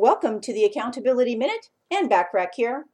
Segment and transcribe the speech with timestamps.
[0.00, 2.84] Welcome to the Accountability Minute and Backrack here.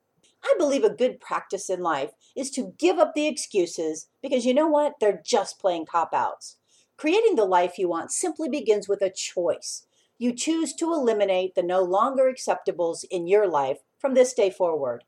[0.43, 4.55] I believe a good practice in life is to give up the excuses because you
[4.55, 4.95] know what?
[4.99, 6.57] They're just plain cop outs.
[6.97, 9.85] Creating the life you want simply begins with a choice.
[10.17, 15.05] You choose to eliminate the no longer acceptables in your life from this day forward.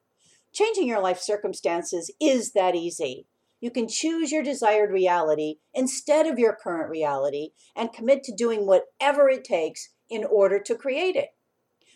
[0.52, 3.26] Changing your life circumstances is that easy.
[3.58, 8.66] You can choose your desired reality instead of your current reality and commit to doing
[8.66, 11.30] whatever it takes in order to create it.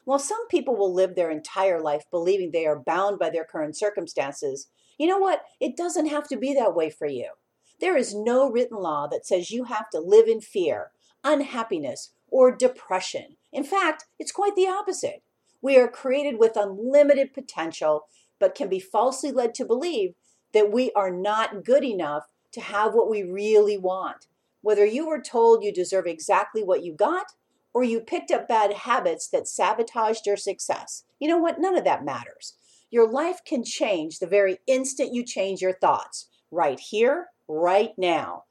[0.04, 3.76] While some people will live their entire life believing they are bound by their current
[3.76, 4.68] circumstances,
[4.98, 5.42] you know what?
[5.60, 7.32] It doesn't have to be that way for you.
[7.80, 10.90] There is no written law that says you have to live in fear,
[11.24, 13.36] unhappiness, or depression.
[13.52, 15.22] In fact, it's quite the opposite.
[15.62, 18.06] We are created with unlimited potential,
[18.38, 20.14] but can be falsely led to believe
[20.52, 24.26] that we are not good enough to have what we really want.
[24.62, 27.26] Whether you were told you deserve exactly what you got,
[27.72, 31.04] or you picked up bad habits that sabotaged your success.
[31.18, 31.60] You know what?
[31.60, 32.54] None of that matters.
[32.90, 38.44] Your life can change the very instant you change your thoughts, right here, right now.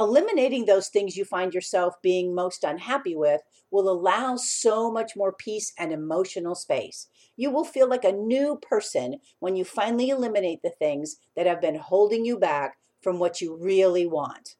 [0.00, 5.32] Eliminating those things you find yourself being most unhappy with will allow so much more
[5.32, 7.06] peace and emotional space.
[7.36, 11.60] You will feel like a new person when you finally eliminate the things that have
[11.60, 14.56] been holding you back from what you really want.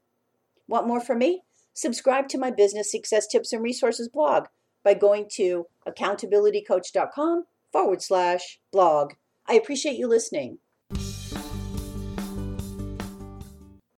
[0.69, 1.42] Want more from me?
[1.74, 4.44] Subscribe to my business success tips and resources blog
[4.84, 9.12] by going to accountabilitycoach.com forward slash blog.
[9.46, 10.58] I appreciate you listening.